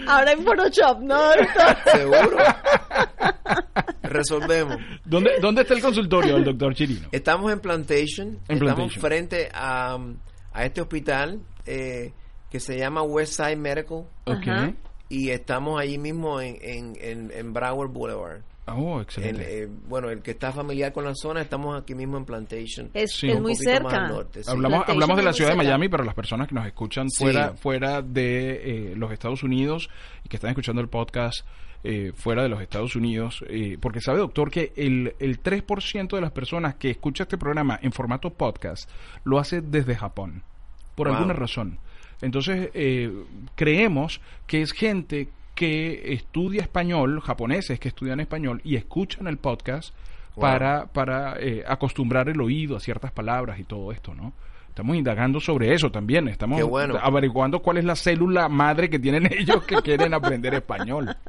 [0.07, 1.19] Ahora en Photoshop, ¿no?
[1.91, 2.37] ¿Seguro?
[4.03, 4.77] Resolvemos.
[5.05, 7.07] ¿Dónde, ¿Dónde está el consultorio del doctor Chirino?
[7.11, 8.27] Estamos en Plantation.
[8.47, 9.01] En estamos Plantation.
[9.01, 9.97] frente a,
[10.53, 12.11] a este hospital eh,
[12.49, 14.05] que se llama Westside Medical.
[14.25, 14.47] Ok.
[15.09, 18.41] Y estamos allí mismo en, en, en, en Broward Boulevard.
[18.67, 19.63] Oh, El, excelente.
[19.63, 22.91] eh, bueno, el que está familiar con la zona, estamos aquí mismo en Plantation.
[22.93, 24.05] Es, Sí, es un muy cerca.
[24.05, 24.49] al norte, sí.
[24.51, 25.55] hablamos Plantation hablamos de la ciudad de.
[25.57, 27.23] Miami, pero las personas que nos escuchan Sí.
[27.23, 29.89] fuera fuera de eh, los Estados Unidos
[30.23, 31.47] y que están escuchando el podcast
[31.83, 36.21] eh, fuera de los Estados Unidos, eh, porque sabe, doctor, que el, el 3% de
[36.21, 38.87] las personas que escucha este programa en formato podcast
[39.23, 40.43] lo hace desde Japón,
[40.93, 41.15] por Wow.
[41.15, 41.79] alguna razón.
[42.21, 43.11] Entonces, eh,
[43.55, 49.93] creemos que es gente que estudia español, japoneses que estudian español y escuchan el podcast
[50.35, 50.41] Wow.
[50.41, 54.31] para, para eh, acostumbrar el oído a ciertas palabras y todo esto, ¿no?
[54.79, 56.97] Estamos indagando sobre eso también, estamos bueno.
[57.01, 61.13] averiguando cuál es la célula madre que tienen ellos que quieren aprender español.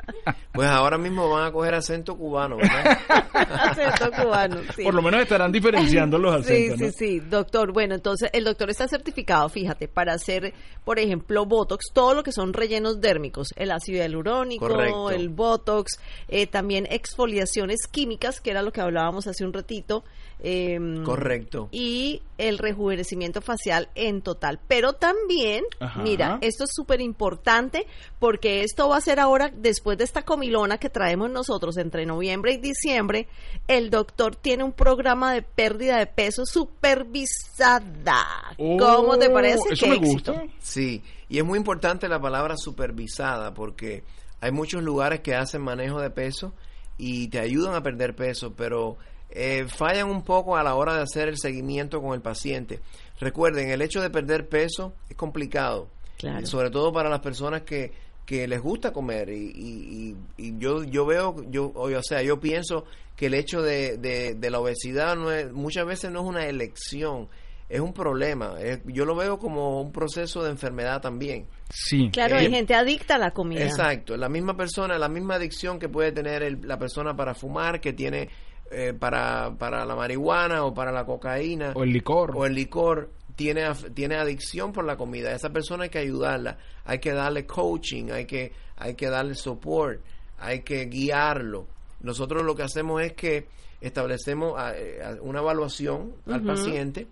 [0.53, 2.99] Pues ahora mismo van a coger acento cubano, ¿verdad?
[3.71, 4.83] Acento cubano, sí.
[4.83, 6.91] Por lo menos estarán diferenciando los Sí, acentos, sí, ¿no?
[6.93, 7.73] sí, doctor.
[7.73, 10.53] Bueno, entonces el doctor está certificado, fíjate, para hacer,
[10.85, 15.11] por ejemplo, Botox, todo lo que son rellenos dérmicos, el ácido hialurónico, Correcto.
[15.13, 20.03] el Botox, eh, también exfoliaciones químicas, que era lo que hablábamos hace un ratito.
[20.43, 21.69] Em, Correcto.
[21.73, 24.59] Y el rejuvenecimiento facial en total.
[24.69, 26.03] Pero también, Ajá.
[26.03, 27.87] mira, esto es súper importante
[28.19, 32.53] porque esto va a ser ahora, después de esta comilona que traemos nosotros entre noviembre
[32.53, 33.29] y diciembre,
[33.69, 38.25] el doctor tiene un programa de pérdida de peso supervisada.
[38.57, 39.73] ¿Cómo te Oh, parece?
[39.73, 40.33] Eso Qué me éxito.
[40.35, 40.47] gusta.
[40.61, 44.05] Sí, y es muy importante la palabra supervisada porque
[44.41, 46.55] hay muchos lugares que hacen manejo de peso
[46.99, 48.97] y te ayudan a perder peso, pero
[49.33, 52.81] eh, fallan un poco a la hora de hacer el seguimiento con el paciente.
[53.21, 55.89] Recuerden, el hecho de perder peso es complicado,
[56.19, 56.47] Claro.
[56.47, 57.93] sobre todo para las personas que,
[58.27, 62.85] que les gusta comer y, y- y- yo yo veo yo o sea yo pienso
[63.17, 66.47] que el hecho de, de- de la obesidad no es, muchas veces no es una
[66.47, 67.29] elección
[67.69, 72.11] es un problema yo lo veo como un proceso de enfermedad también Sí.
[72.13, 73.65] Claro, Eh, hay gente adicta a la comida.
[73.65, 77.81] exacto la misma persona la misma adicción que puede tener el- la persona para fumar
[77.81, 78.29] que tiene
[78.71, 82.33] eh, para para la marihuana o para la cocaína O el licor.
[82.37, 85.33] o el licor tiene, tiene adicción por la comida.
[85.33, 90.01] Esa persona hay que ayudarla, hay que darle coaching, hay que, hay que darle support,
[90.39, 91.67] hay que guiarlo.
[92.01, 93.47] Nosotros lo que hacemos es que
[93.81, 97.07] establecemos ah, eh, ah, una evaluación al paciente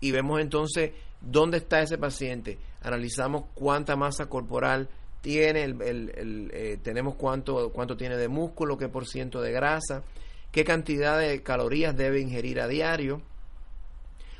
[0.00, 2.58] y vemos entonces dónde está ese paciente.
[2.82, 4.88] Analizamos cuánta masa corporal
[5.20, 9.50] tiene, el, el- el, eh, tenemos cuánto, cuánto tiene de músculo, qué por ciento de
[9.52, 10.02] grasa,
[10.52, 13.20] qué cantidad de calorías debe ingerir a diario.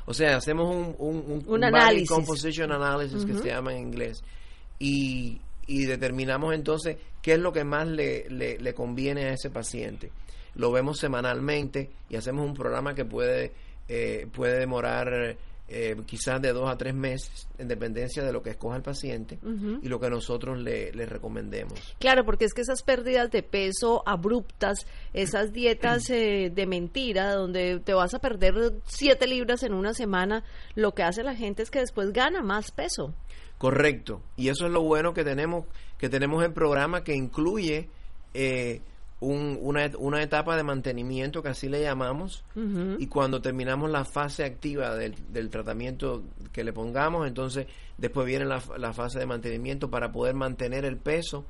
[0.05, 2.09] O sea, hacemos un, un, un, Un body análisis.
[2.09, 4.23] composition analysis que se llama en inglés
[4.77, 9.49] y, y determinamos entonces qué es lo que más le, le, le conviene a ese
[9.49, 10.11] paciente.
[10.55, 13.53] Lo vemos semanalmente y hacemos un programa que puede,
[13.87, 15.35] eh, puede demorar
[15.75, 19.39] eh, quizás de dos a tres meses, en dependencia de lo que escoja el paciente
[19.81, 21.95] y lo que nosotros le, le, recomendemos.
[21.99, 27.79] Claro, porque es que esas pérdidas de peso abruptas, esas dietas eh, de mentira, donde
[27.79, 28.53] te vas a perder
[28.85, 30.43] siete libras en una semana,
[30.75, 33.15] lo que hace la gente es que después gana más peso.
[33.57, 34.21] Correcto.
[34.35, 35.65] Y eso es lo bueno que tenemos,
[35.97, 37.89] que tenemos el programa que incluye
[38.35, 38.81] eh,
[39.23, 42.43] una, una, etapa de mantenimiento que así le llamamos
[42.99, 48.45] y cuando terminamos la fase activa del, del, tratamiento que le pongamos, entonces después viene
[48.45, 51.45] la, la, fase de mantenimiento para poder mantener el peso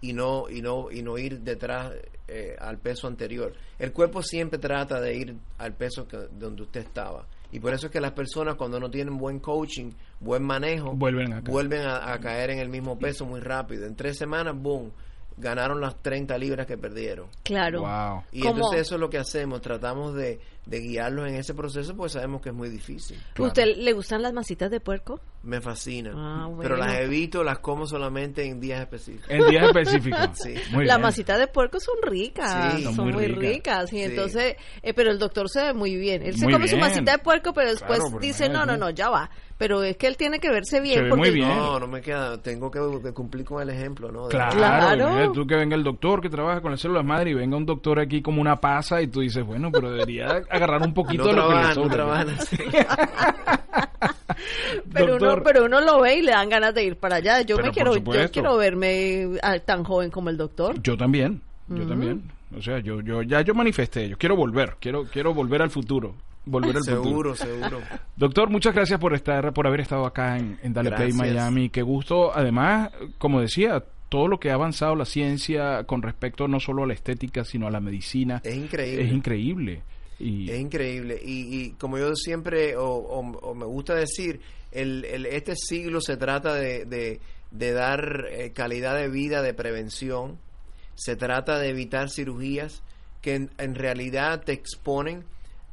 [0.00, 1.92] y no y no y no ir detrás
[2.28, 3.52] eh, al peso anterior.
[3.78, 7.26] El cuerpo siempre trata de ir al peso que, donde usted estaba.
[7.52, 11.34] Y por eso es que las personas cuando no tienen buen coaching, buen manejo, vuelven
[11.34, 13.86] a, vuelven a, a caer en el mismo peso muy rápido.
[13.86, 14.90] En tres semanas, boom,
[15.36, 17.28] ganaron las 30 libras que perdieron.
[17.42, 18.24] Claro.
[18.32, 22.12] Y entonces eso es lo que hacemos, tratamos de, de guiarlos en ese proceso porque
[22.12, 23.18] sabemos que es muy difícil.
[23.38, 25.20] ¿Usted le gustan las masitas de puerco?
[25.42, 26.12] Me fascina.
[26.14, 29.28] Ah, pero las evito, las como solamente en días específicos.
[29.28, 30.30] En días específicos.
[30.34, 30.54] sí.
[30.84, 33.92] las masitas de puerco son ricas, son, muy, ricas.
[33.92, 36.22] y entonces, eh, pero el doctor se ve muy bien.
[36.22, 39.30] Él se come su masita de puerco, pero después dice, no, no, no, ya va
[39.62, 41.08] pero es que él tiene que verse bien.
[41.08, 41.48] porque muy bien.
[41.48, 42.80] No, no me queda, tengo que,
[43.12, 44.26] cumplir con el ejemplo, ¿no?
[44.26, 45.30] claro, claro.
[45.30, 48.00] tú que venga el doctor que trabaja con las células madre y venga un doctor
[48.00, 51.48] aquí como una pasa y tú dices, bueno, pero debería agarrar un poquito de lo
[51.48, 52.24] que le sobra.
[52.24, 52.32] No
[54.92, 57.42] pero uno pero uno lo ve y le dan ganas de ir para allá.
[57.42, 59.28] Yo me quiero yo quiero verme
[59.64, 60.80] tan joven como el doctor.
[60.82, 61.40] Yo también.
[61.68, 62.30] Yo también.
[62.56, 66.14] O sea, yo yo ya yo manifesté, yo quiero volver, quiero quiero volver al futuro
[66.44, 67.80] volver al seguro, Seguro,
[68.16, 71.70] Doctor, muchas gracias por estar, por haber estado acá en, Dale Play Miami.
[71.70, 72.34] Qué gusto.
[72.34, 76.86] Además, como decía, todo lo que ha avanzado la ciencia con respecto no solo a
[76.86, 78.40] la estética, sino a la medicina.
[78.44, 79.04] Es increíble.
[79.04, 79.82] Es increíble.
[80.22, 80.50] Y...
[80.50, 81.20] Es increíble.
[81.22, 87.72] Y, como yo siempre, o, me gusta decir, el, este siglo se trata de, de,
[87.72, 90.38] dar eh, calidad de vida, de prevención.
[90.94, 92.82] Se trata de evitar cirugías
[93.20, 95.24] que en realidad te exponen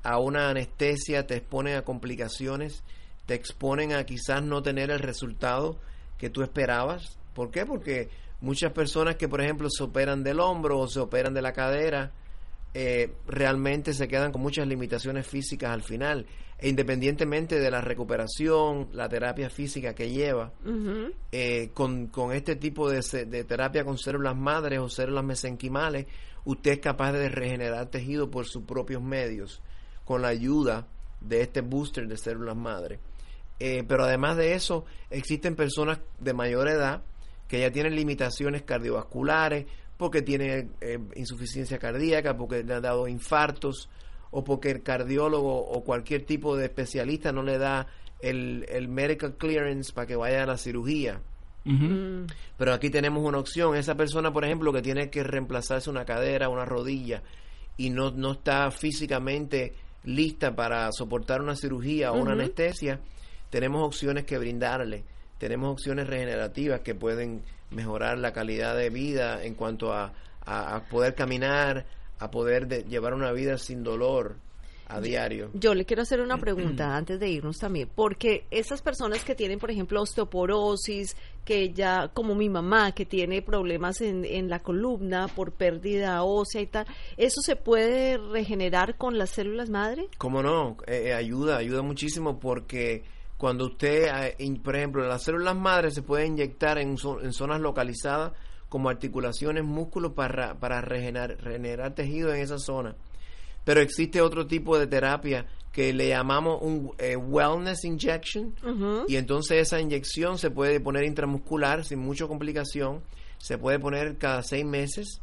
[0.04, 2.84] a una anestesia, te exponen a complicaciones,
[3.26, 5.80] te exponen a quizás no tener el resultado
[6.18, 7.18] que tú esperabas.
[7.34, 7.66] ¿Por qué?
[7.66, 8.10] Porque
[8.42, 12.12] muchas personas que, por ejemplo, se operan del hombro o se operan de la cadera,
[12.74, 16.26] eh, realmente se quedan con muchas limitaciones físicas al final.
[16.58, 20.52] E independientemente de la recuperación, la terapia física que lleva,
[21.32, 26.08] eh, con, con, este tipo de, de, terapia con células madres o células mesenquimales,
[26.44, 29.62] usted es capaz de regenerar tejido por sus propios medios
[30.04, 30.88] con la ayuda
[31.22, 33.00] de este booster de células madre.
[33.60, 37.04] Eh, pero además de eso, existen personas de mayor edad
[37.48, 39.66] que ya tienen limitaciones cardiovasculares,
[40.00, 43.90] porque tienen eh, insuficiencia cardíaca, porque le han dado infartos,
[44.32, 47.88] o porque el cardiólogo o cualquier tipo de especialista no le da
[48.22, 51.20] el, el medical clearance para que vaya a la cirugía.
[51.66, 52.28] Mm.
[52.58, 53.76] Pero aquí tenemos una opción.
[53.76, 57.22] Esa persona, por ejemplo, que tiene que reemplazarse una cadera, una rodilla,
[57.76, 59.74] y no, no está físicamente
[60.06, 63.02] lista para soportar una cirugía o una anestesia,
[63.50, 65.04] tenemos opciones que brindarle,
[65.40, 70.14] tenemos opciones regenerativas que pueden mejorar la calidad de vida en cuanto a,
[70.46, 71.86] a, poder caminar,
[72.20, 74.36] a poder llevar una vida sin dolor
[74.88, 75.52] a diario.
[75.54, 79.60] Yo le quiero hacer una pregunta antes de irnos también, porque esas personas que tienen,
[79.60, 85.28] por ejemplo, osteoporosis, que ya, como mi mamá, que tiene problemas en, en la columna
[85.28, 86.86] por pérdida ósea y tal,
[87.18, 90.10] ¿eso se puede regenerar con las células madre?
[90.18, 90.78] ¿Cómo no?
[90.86, 93.04] Eh, eh, ayuda, ayuda muchísimo porque
[93.40, 98.34] cuando usted, eh, por ejemplo, las células madre se pueden inyectar en, en zonas localizadas
[98.68, 102.98] como articulaciones, músculos para, para regenerar, regenerar tejido en esa zona.
[103.64, 108.54] Pero existe otro tipo de terapia que le llamamos un eh, wellness injection.
[109.08, 113.02] Y entonces esa inyección se puede poner intramuscular sin mucha complicación,
[113.38, 115.22] se puede poner cada seis meses.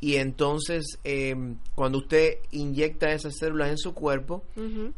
[0.00, 4.42] Y entonces em, cuando usted inyecta esas células en su cuerpo,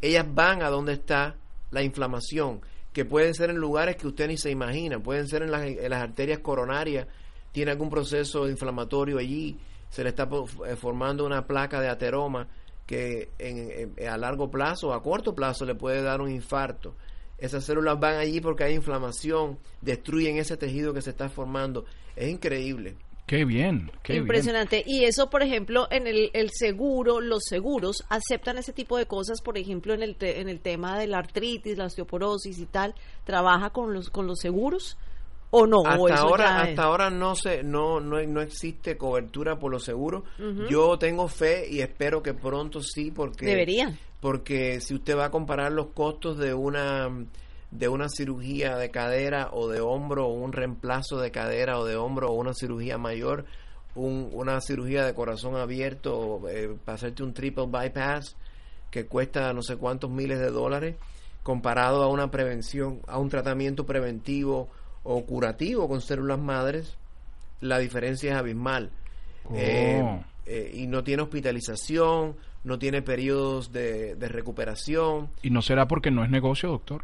[0.01, 1.35] ellas van a donde está
[1.71, 2.61] la inflamación,
[2.93, 6.39] que pueden ser en lugares que usted ni se imagina, pueden ser en las, arterias
[6.39, 7.07] coronarias,
[7.51, 9.57] tiene algún proceso inflamatorio allí,
[9.89, 10.27] se le está
[10.67, 12.47] eh, formando una placa de ateroma
[12.85, 16.95] que en, a largo plazo o a corto plazo le puede dar un infarto.
[17.37, 21.85] Esas células van allí porque hay inflamación, destruyen ese tejido que se está formando.
[22.15, 22.97] Es increíble.
[23.29, 24.83] Qué bien, qué Impresionante.
[24.87, 29.41] Y eso, por ejemplo, en el, el, seguro, los seguros aceptan ese tipo de cosas,
[29.43, 33.69] por ejemplo, en el, en el tema de la artritis, la osteoporosis y tal, ¿trabaja
[33.69, 34.97] con los, con los seguros?
[35.51, 35.77] o no.
[35.77, 39.83] o hasta ahora es- hasta ahora no se no, no no existe cobertura por los
[39.83, 40.21] seguros
[40.69, 43.97] yo tengo fe y espero que pronto sí porque Debería.
[44.21, 47.09] porque si usted va a comparar los costos de una
[47.71, 51.95] de una cirugía de cadera o de hombro o un reemplazo de cadera o de
[51.95, 53.45] hombro o una cirugía mayor
[53.95, 58.35] un- una cirugía de corazón abierto eh, para hacerte un triple bypass
[58.91, 60.95] que cuesta no sé cuántos miles de dólares
[61.43, 64.69] comparado a una prevención a un tratamiento preventivo
[65.03, 66.97] o curativo con células madres
[67.61, 68.89] la diferencia es abismal
[69.45, 69.53] Oh.
[69.55, 75.29] Eh, eh, y no tiene hospitalización, no tiene periodos de, de recuperación.
[75.41, 77.03] ¿Y no será porque no es negocio, doctor?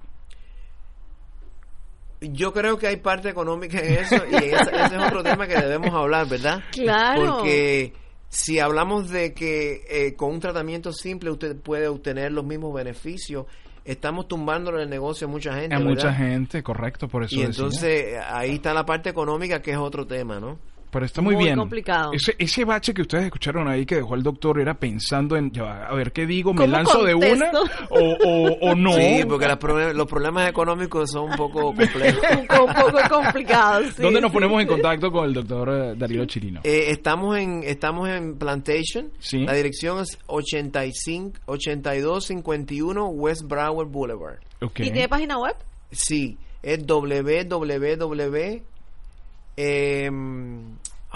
[2.33, 5.55] Yo creo que hay parte económica en eso y ese, ese es otro tema que
[5.55, 6.63] debemos hablar, ¿verdad?
[6.71, 7.37] Claro.
[7.37, 7.93] Porque
[8.29, 13.45] si hablamos de que eh, con un tratamiento simple usted puede obtener los mismos beneficios,
[13.83, 15.75] estamos tumbándole el negocio a mucha gente.
[15.75, 15.91] A ¿verdad?
[15.93, 17.63] mucha gente, correcto, por eso Y decía.
[17.63, 20.57] entonces ahí está la parte económica que es otro tema, ¿no?
[20.95, 21.57] Pero está muy, Muy bien.
[21.57, 22.13] complicado.
[22.13, 25.87] Ese, ese bache que ustedes escucharon ahí que dejó el doctor era pensando en, ya
[25.87, 27.51] a ver qué digo, me ¿Cómo lanzo de una
[27.89, 28.93] o, o, o no.
[28.93, 29.59] Sí, porque las
[29.93, 31.99] los problemas económicos son un poco complejos.
[32.39, 33.83] un, po- un poco complicado.
[33.93, 34.61] sí, ¿Dónde nos ponemos sí.
[34.61, 36.61] en contacto con el doctor eh, Darío Chirino?
[36.63, 39.09] Eh, estamos en estamos en Plantation.
[39.19, 39.39] Sí.
[39.45, 44.37] La dirección es 85 8251 West Broward Boulevard.
[44.61, 45.57] ¿Y tiene página web?
[45.91, 48.61] Sí, es www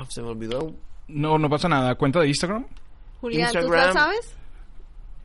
[0.02, 0.74] ah, se me olvidó.
[1.08, 1.96] No, no pasa nada.
[1.96, 2.66] ¿Cuenta de Instagram?
[3.22, 3.88] Julián, ¿tú Instagram.
[3.88, 4.36] la sabes?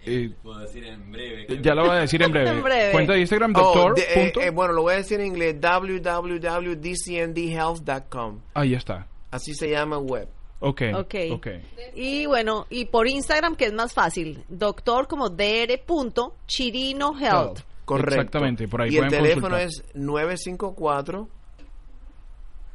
[0.07, 1.47] Eh, Puedo decir en breve.
[1.47, 2.51] que- ya lo voy a decir en breve.
[2.57, 2.93] En breve.
[2.93, 3.95] Cuenta de Instagram, Oh, doctor.
[3.95, 4.41] de- eh, punto.
[4.41, 8.41] eh, bueno, lo voy a decir en inglés www.dcndhealth.com.
[8.55, 9.07] Ahí está.
[9.31, 10.29] Así se llama web.
[10.61, 10.83] Ok.
[10.95, 11.15] Ok.
[11.33, 11.47] Ok.
[11.95, 15.81] Y bueno, y por Instagram, que es más fácil, doctor como dr.
[15.87, 17.61] punto Chirino Health.
[17.85, 18.15] Correcto.
[18.15, 19.69] Exactamente, por ahí y el pueden teléfono consultar.
[19.69, 21.29] es 954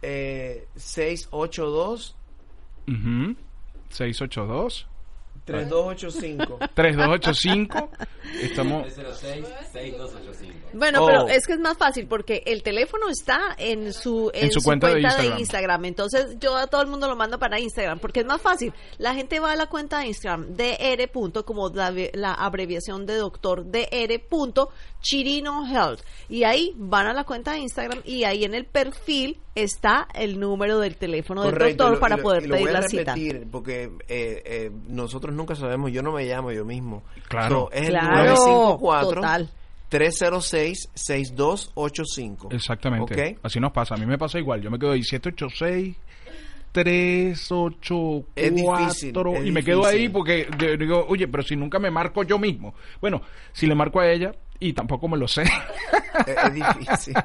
[0.01, 2.15] eh, 682
[2.87, 3.35] Ujú.
[3.89, 4.85] 682
[5.45, 6.59] 3285.
[6.75, 7.89] 3285.
[8.39, 8.85] Estamos
[9.73, 10.53] 306-6285.
[10.73, 11.05] Bueno, Oh.
[11.07, 14.89] pero es que es más fácil porque el teléfono está en su, en su cuenta
[14.93, 15.39] de Instagram.
[15.39, 15.85] Instagram.
[15.85, 18.73] Entonces yo a todo el mundo lo mando para Instagram porque es más fácil.
[18.99, 21.09] La gente va a la cuenta de Instagram dr.
[21.11, 24.21] punto, como la, la abreviación de doctor dr.
[24.29, 24.69] punto
[25.01, 26.01] Chirino Health.
[26.27, 30.39] Y ahí van a la cuenta de Instagram y ahí en el perfil está el
[30.39, 33.15] número del teléfono del doctor lo- para lo- poder lo pedir voy a la cita.
[33.51, 37.03] porque eh, eh, nosotros nunca sabemos, yo no me llamo yo mismo.
[37.27, 37.67] Claro.
[37.69, 39.49] So, es el Claro, 954 total.
[39.89, 42.49] 306 6285.
[42.51, 43.37] Exactamente.
[43.41, 43.95] Así nos pasa.
[43.95, 44.61] A mí me pasa igual.
[44.61, 45.95] Yo me quedo ahí 786
[46.71, 50.11] 384 Es difícil, es y me quedo ahí difícil.
[50.11, 52.75] porque yo digo, oye, pero si nunca me marco yo mismo.
[53.01, 53.21] Bueno,
[53.51, 55.41] si le marco a ella y tampoco me lo sé.
[56.27, 57.13] es, es difícil.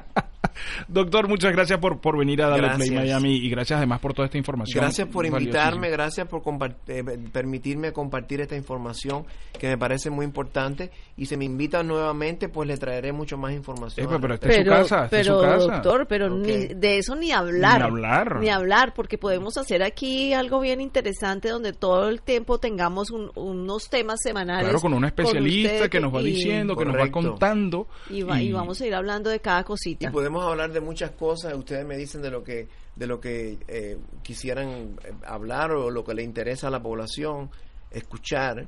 [0.89, 2.91] Doctor, muchas gracias por, por venir a Play Gracias.
[2.91, 4.81] Miami y gracias además por toda esta información.
[4.83, 7.03] Gracias por invitarme, gracias por compar- eh,
[7.33, 9.25] permitirme compartir esta información
[9.59, 13.53] que me parece muy importante y si me invitan nuevamente pues le traeré mucho más
[13.53, 14.13] información.
[14.13, 14.73] Al pero este respecto.
[14.75, 15.73] es su casa, esta es pero, su casa.
[15.75, 17.79] doctor, pero ni, de eso ni hablar.
[17.81, 18.41] Ni hablar.
[18.41, 23.31] Ni hablar, porque podemos hacer aquí algo bien interesante donde todo el tiempo tengamos un-
[23.35, 24.65] unos temas semanales.
[24.65, 27.89] Claro, con un especialista usted que nos va y- diciendo, que nos va contando.
[28.11, 30.11] Y, va- y vamos a ir hablando de cada y cosita.
[30.45, 33.99] Podemos hablar de muchas cosas ustedes me dicen de lo que de lo que eh,
[34.23, 37.51] quisieran eh, hablar o lo que le interesa a la población
[37.91, 38.67] escuchar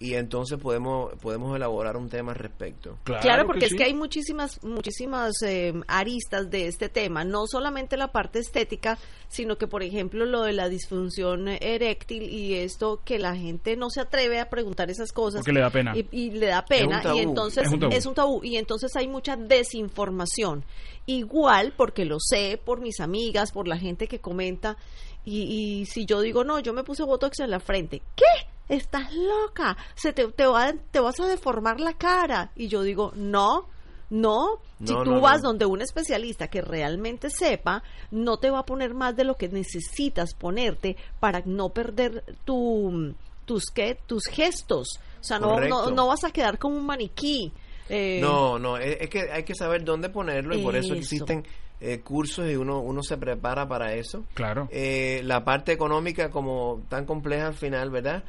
[0.00, 3.76] y entonces podemos podemos elaborar un tema al respecto Claro, porque es sí.
[3.76, 8.96] que hay muchísimas, muchísimas eh, aristas de este tema, no solamente la parte estética,
[9.28, 13.90] sino que, por ejemplo, lo de la disfunción eréctil y esto que la gente no
[13.90, 15.40] se atreve a preguntar esas cosas.
[15.40, 15.94] Porque le da pena.
[15.96, 17.18] Y, y le da pena, Es un tabú.
[17.18, 17.92] y entonces Es un tabú.
[17.92, 20.64] es un tabú, y entonces hay mucha desinformación.
[21.06, 24.76] Igual, porque lo sé por mis amigas, por la gente que comenta,
[25.24, 25.42] y,
[25.80, 28.24] y si yo digo, no, yo me puse Botox en la frente, ¿qué?
[28.68, 32.50] Estás loca, se te, te, va- te vas a deformar la cara.
[32.56, 33.66] Y yo digo, no,
[34.10, 35.48] no, si tú no, vas no.
[35.48, 39.48] donde un especialista que realmente sepa, no te va a poner más de lo que
[39.48, 43.14] necesitas ponerte para no perder tu,
[43.44, 43.98] tus, ¿qué?
[44.06, 44.88] tus gestos.
[45.20, 45.90] O sea, no, no, Correcto.
[45.92, 47.52] no vas a quedar como un maniquí.
[47.90, 50.92] Eh, no no es, es que hay que saber dónde ponerlo y por Eso.
[50.94, 51.44] existen
[51.80, 54.68] eh, cursos y uno uno se prepara para eso Claro.
[54.72, 58.24] Eh, la parte económica como tan compleja al final verdad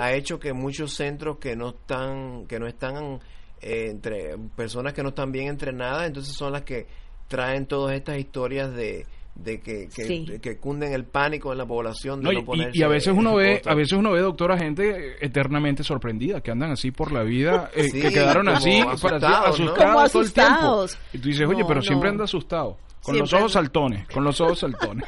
[0.00, 3.20] ha hecho que muchos centros que no están que no están
[3.60, 6.86] eh, entre personas que no están bien entrenadas entonces son las que
[7.28, 10.24] traen todas estas historias de de que, que, Sí.
[10.26, 12.82] de que cunden el pánico en la población de No, no, y- y, ponerse y
[12.84, 16.92] a veces uno ve, a veces uno ve, doctora, gente eternamente sorprendida, que andan así
[16.92, 19.26] por la vida, eh, Sí, que quedaron así, asustados, para- ¿no?
[19.26, 20.52] asustados Como todo el tiempo.
[20.52, 20.98] asustados.
[21.12, 22.76] Y tú dices, oye, No, pero siempre anda asustado.
[23.04, 25.06] Con los ojos saltones, con los ojos saltones.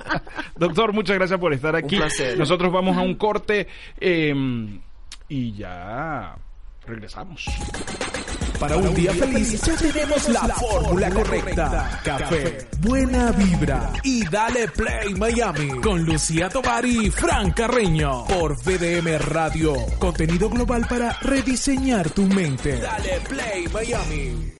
[0.56, 1.96] Doctor, muchas gracias por estar aquí.
[1.96, 2.38] placer.
[2.38, 3.66] Nosotros vamos a un corte
[3.98, 4.34] eh,
[5.28, 6.36] y ya
[6.86, 7.46] regresamos.
[8.60, 11.98] Para un día feliz ya tenemos la fórmula correcta.
[12.04, 19.18] Café, buena vibra y dale play Miami con Lucía Tovar y Fran Carreño por VDM
[19.18, 19.74] Radio.
[19.98, 22.78] Contenido global para rediseñar tu mente.
[22.78, 24.52] Dale play Miami.